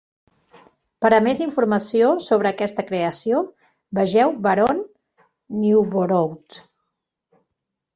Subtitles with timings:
[1.05, 3.45] Per a més informació sobre aquesta creació,
[4.01, 4.85] vegeu Baron
[5.63, 6.63] Newborough.